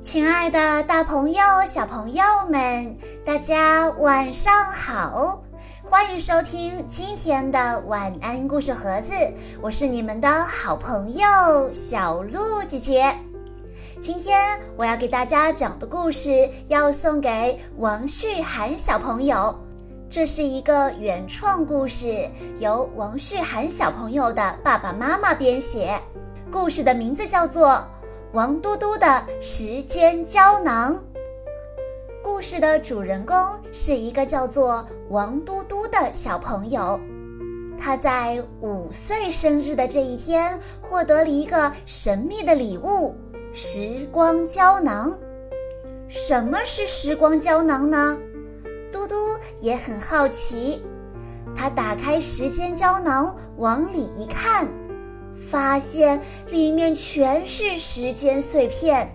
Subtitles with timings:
[0.00, 2.96] 亲爱的，大朋友、小朋友们，
[3.26, 5.42] 大家晚上好！
[5.82, 9.12] 欢迎收听今天的晚安故事盒子，
[9.60, 13.12] 我是你们的好朋友小鹿姐姐。
[14.00, 19.58] 今天我要给大家讲的故事要送给王旭涵小朋友，
[20.08, 22.30] 这是一个原创故事，
[22.60, 26.00] 由王旭涵小朋友的爸爸妈妈编写。
[26.52, 27.84] 故事的名字叫做。
[28.32, 31.02] 王嘟嘟的时间胶囊。
[32.22, 33.34] 故事的主人公
[33.72, 37.00] 是一个叫做王嘟嘟的小朋友，
[37.78, 43.16] 他在五岁生日的这一天获得了一个神秘的礼物——
[43.54, 45.18] 时光胶囊。
[46.06, 48.18] 什么是时光胶囊呢？
[48.92, 49.16] 嘟嘟
[49.58, 50.82] 也很好奇。
[51.56, 54.68] 他打开时间胶囊，往里一看。
[55.50, 56.20] 发现
[56.50, 59.10] 里面全是时间碎片，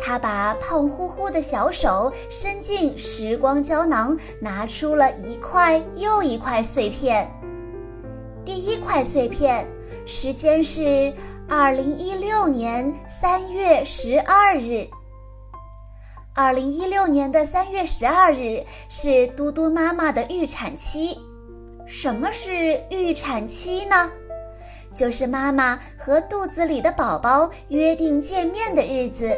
[0.00, 7.30] 他把胖乎乎的小手伸进时光胶囊，拿出了一块又一块碎片。
[8.44, 9.66] 第一块碎片，
[10.06, 11.12] 时间是
[11.48, 14.88] 二零一六年三月十二日。
[16.34, 21.18] 二零一六年的三月十二日是嘟嘟妈妈的预产期。
[21.86, 24.10] 什么是预产期呢？
[24.92, 29.36] 就是妈妈和肚子里的宝宝约定见面的日子，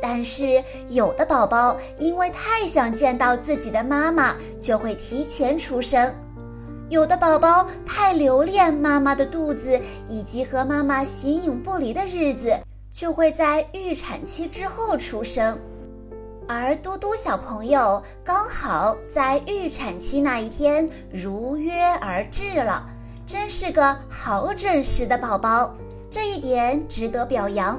[0.00, 6.12] 但是有的宝宝因为太想见到自己的妈妈，就会提前出生；
[6.88, 12.56] 有的宝宝太留恋妈妈的肚子以及和妈妈形影不离的日子，
[12.90, 15.58] 就会在预产期之后出生。
[16.46, 22.86] 而嘟嘟小朋友刚好在预产期那一天如约而至了。
[23.28, 25.76] 真是个好准时的宝宝，
[26.08, 27.78] 这一点值得表扬。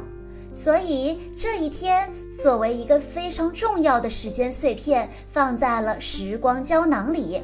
[0.54, 7.42] 所以这一天作为一个非常重要的时间碎片，放在了时光胶囊里。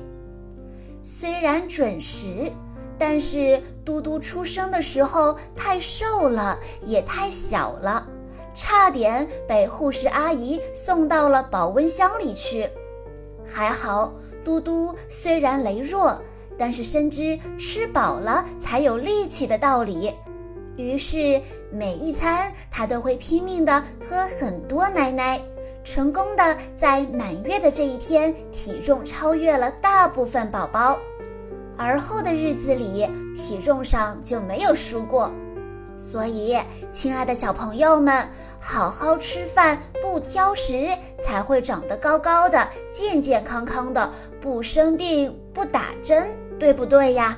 [1.01, 2.51] 虽然准时，
[2.95, 8.07] 但是嘟嘟出生的时候太瘦了，也太小了，
[8.53, 12.69] 差点被护士阿姨送到了保温箱里去。
[13.43, 16.22] 还好，嘟嘟虽然羸弱。
[16.57, 20.13] 但是深知吃饱了才有力气的道理，
[20.77, 25.41] 于是每一餐他都会拼命地喝很多奶奶，
[25.83, 30.97] 成功的在满月的这一天体重超越了大部分宝宝，
[31.77, 35.31] 而后的日子里体重上就没有输过。
[35.97, 36.57] 所以，
[36.91, 38.29] 亲爱的小朋友们，
[38.59, 40.89] 好好吃饭，不挑食，
[41.22, 44.11] 才会长得高高的、健健康康的，
[44.41, 46.27] 不生病，不打针。
[46.59, 47.38] 对不对呀？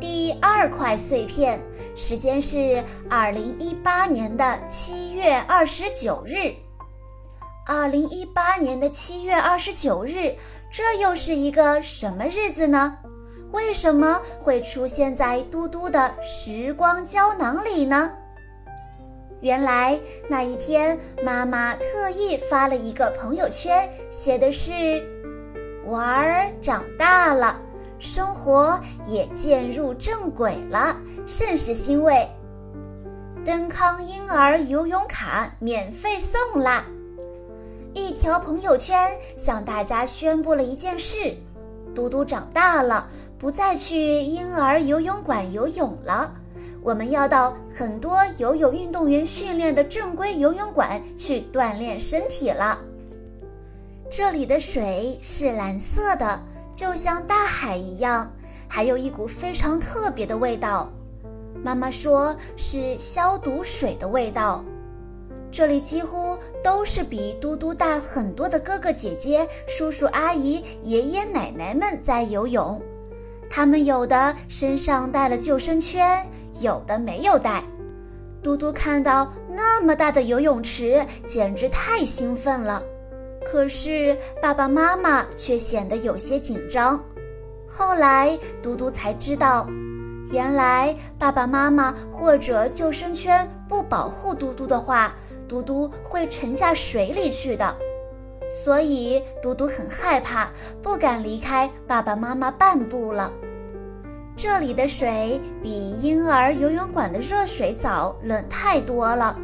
[0.00, 1.60] 第二块碎片，
[1.96, 6.54] 时间是二零一八年的七月二十九日。
[7.66, 10.36] 二零一八年的七月二十九日，
[10.70, 12.98] 这又是一个什么日子呢？
[13.52, 18.12] 为什么会出现在嘟嘟的时光胶囊里呢？
[19.40, 24.72] 原来那一天，妈妈特意发了一个朋友圈，写的是
[25.86, 27.60] ：“娃儿长大了。”
[27.98, 32.28] 生活也渐入正轨了，甚是欣慰。
[33.44, 36.84] 登康婴儿游泳卡免费送啦！
[37.94, 41.36] 一条朋友圈向大家宣布了一件事：
[41.94, 46.34] 嘟嘟长大了，不再去婴儿游泳馆游泳了，
[46.82, 52.78] 我们要到很多游泳运动员训练的正规游泳馆去锻炼身体了。
[54.10, 56.42] 这里的水是蓝色的。
[56.78, 58.30] 就像大海一样，
[58.68, 60.88] 还有一股非常特别的味道。
[61.60, 64.64] 妈妈说是消毒水的味道。
[65.50, 72.80] 这里几乎都是比嘟嘟大很多的哥哥姐姐、叔叔阿姨、爷爷奶奶们在游泳。
[73.50, 77.64] 他们有的身上带了救生圈，有的没有带。
[78.40, 82.80] 嘟嘟看到那么大的游泳池，简直太兴奋了。
[83.50, 87.02] 可是爸爸妈妈却显得有些紧张。
[87.66, 89.66] 后来嘟嘟才知道，
[90.30, 95.14] 原来爸爸妈妈或者救生圈不保护嘟嘟的话，
[95.48, 97.74] 嘟嘟会沉下水里去的。
[98.50, 100.50] 所以嘟嘟很害怕，
[100.82, 103.32] 不敢离开爸爸妈妈半步了。
[104.36, 109.36] 这里的水比婴儿游泳馆的热水澡冷太多了。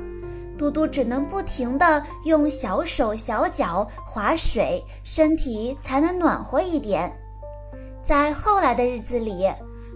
[0.56, 7.12] 嘟嘟只能不停地用小手小脚划水，身体才能暖和一点。
[8.02, 9.48] 在后来的日子里，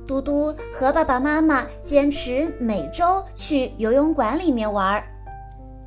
[0.07, 5.03] 嘟嘟和爸爸妈妈坚持每周去游泳馆里面玩。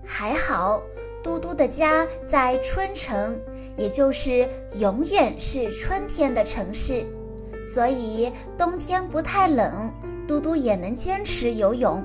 [0.06, 0.82] 还好，
[1.24, 3.40] 嘟嘟的家在春城，
[3.76, 7.06] 也就是永远是春天的城市，
[7.64, 9.92] 所以冬天不太冷，
[10.28, 12.04] 嘟嘟也能坚持游泳。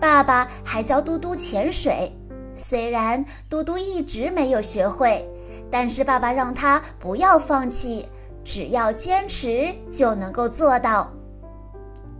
[0.00, 2.12] 爸爸还教嘟嘟潜水，
[2.54, 5.28] 虽然嘟嘟一直没有学会，
[5.70, 8.06] 但是爸爸让他不要放弃，
[8.44, 11.12] 只要坚持就能够做到。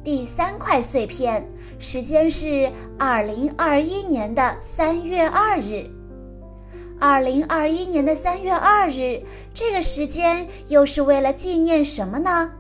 [0.05, 1.47] 第三块碎片，
[1.79, 5.91] 时间是二零二一年的三月二日。
[7.01, 9.23] 二零二一年的三月二日，
[9.55, 12.51] 这个时间又是为了纪念什么呢？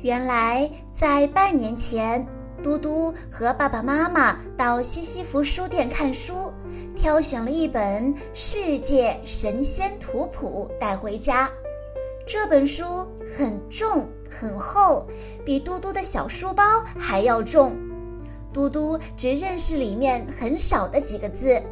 [0.00, 2.26] 原来在半年前，
[2.66, 6.52] 嘟嘟和爸爸妈妈到西西弗书店看书，
[6.96, 11.48] 挑选了一本《世界神仙图谱》带回家。
[12.26, 15.06] 这本书很重很厚，
[15.44, 16.64] 比嘟嘟的小书包
[16.98, 17.76] 还要重。
[18.52, 21.62] 嘟嘟只认识里面很少的几个字，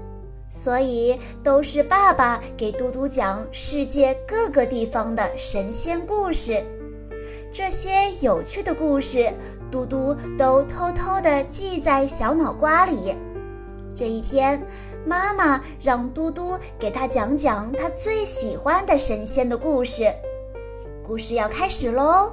[0.49, 6.65] 所以都是爸爸给嘟嘟讲世界各个地方的神仙故事。
[7.55, 9.33] 这些有趣的故事，
[9.71, 13.15] 嘟嘟都偷偷地记在小脑瓜里。
[13.95, 14.61] 这一天，
[15.07, 20.13] 妈妈让嘟嘟给他讲讲他最喜欢的神仙的故事。
[21.07, 22.33] 故事要开始喽！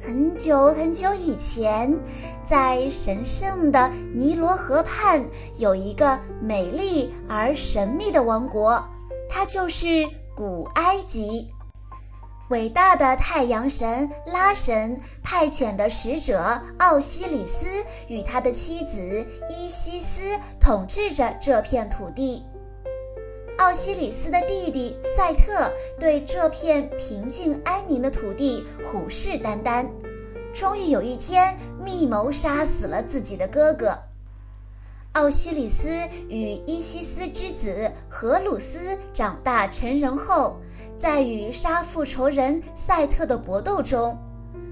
[0.00, 1.92] 很久很久以前，
[2.44, 5.26] 在神圣的尼罗河畔，
[5.58, 8.84] 有一个美丽而神秘的王国，
[9.28, 11.50] 它就是古埃及。
[12.52, 17.66] 伟大的太阳神拉神派遣的使者奥西里斯
[18.08, 22.44] 与他的妻子伊西斯统治着这片土地。
[23.56, 29.88] 奥西里斯的弟弟赛特对这片平静安宁的土地虎视眈眈，
[30.52, 33.98] 终于有一天密谋杀死了自己的哥哥。
[35.12, 35.90] 奥西里斯
[36.30, 40.58] 与伊西斯之子荷鲁斯长大成人后，
[40.96, 44.18] 在与杀父仇人赛特的搏斗中，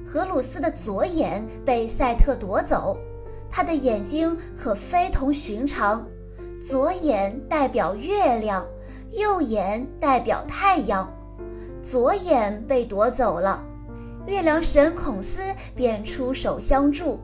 [0.07, 2.97] 荷鲁斯的左眼被赛特夺走，
[3.51, 6.07] 他的眼睛可非同寻常。
[6.59, 8.67] 左眼代表月亮，
[9.13, 11.13] 右眼代表太阳。
[11.83, 13.63] 左眼被夺走了，
[14.27, 15.43] 月亮神孔斯
[15.75, 17.21] 便出手相助。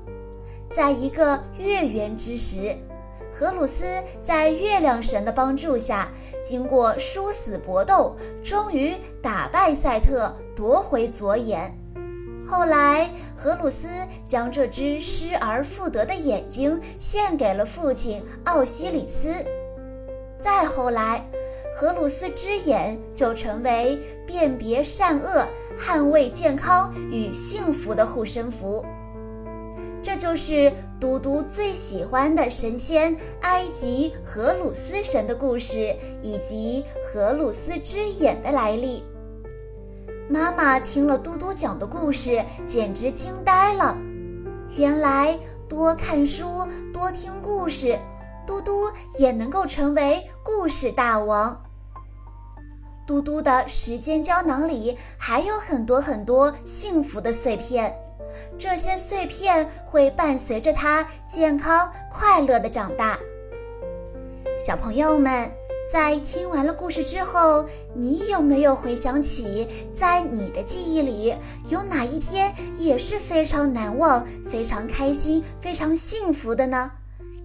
[0.71, 2.77] 在一个月圆之时，
[3.39, 3.85] 荷鲁斯
[4.25, 6.11] 在月亮神的帮助下，
[6.43, 11.79] 经过殊死搏斗，终于打败赛特，夺回左眼。
[12.47, 13.89] 后来，荷鲁斯
[14.25, 19.29] 将这只失而复得的眼睛献给了父亲奥西里斯。
[20.41, 21.23] 再后来，
[21.75, 25.45] 荷鲁斯之眼就成为辨别善恶、
[25.79, 28.83] 捍卫健康与幸福的护身符。
[30.07, 39.03] 这就是嘟嘟最喜欢的神仙埃及荷鲁斯神的故事，以及荷鲁斯之眼的来历。
[40.31, 43.99] 妈妈听了嘟嘟讲的故事，简直惊呆了。
[44.77, 45.37] 原来
[45.69, 47.99] 多看书、多听故事，
[48.47, 48.89] 嘟嘟
[49.19, 51.65] 也能够成为故事大王。
[53.09, 57.93] 嘟嘟的时间胶囊里还有很多很多幸福的碎片，
[58.59, 63.19] 这些碎片会伴随着他健康快乐的长大。
[64.59, 65.51] 小朋友们。
[65.89, 71.33] 在听完了故事之后，你有没有回想起，在你的记忆里
[71.69, 76.91] 有哪一天也是非常难忘、非常开心、非常幸福的呢？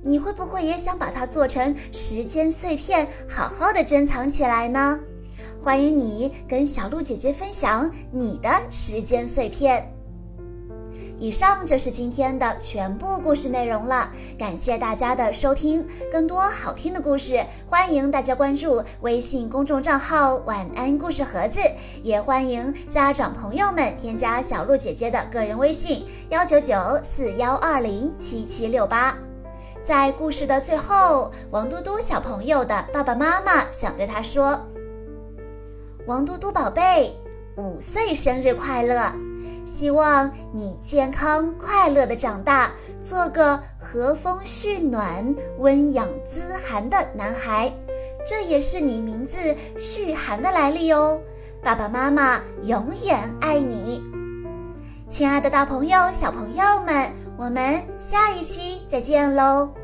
[0.03, 4.99] 你会不会也想把它做成时间碎片，好好的珍藏起来呢？
[5.61, 9.93] 欢迎你跟小鹿姐姐分享你的时间碎片。
[11.21, 14.09] 以上就是今天的全部故事内容了，
[14.39, 15.87] 感谢大家的收听。
[16.11, 21.59] 更多好听的故事，欢迎大家关注微信公众账号“晚安故事盒子”，
[22.01, 29.15] 也欢迎家长朋友们添加小鹿姐姐的个人微信：幺九九四幺二零七七六八。
[29.83, 34.59] 在故事的最后，王嘟嘟小朋友的爸爸妈妈想对他说
[36.07, 37.15] ：“王嘟嘟宝贝，
[37.57, 39.13] 五岁生日快乐！”
[39.65, 47.71] 希望你健康快乐的长大，做个和风煦暖、温养滋涵的男孩。
[48.25, 49.37] 这也是你名字
[49.77, 51.19] 煦寒的来历哦。
[51.63, 54.01] 爸爸妈妈永远爱你，
[55.07, 59.80] 亲爱的大朋友、小朋友们，我们下一期再见喽。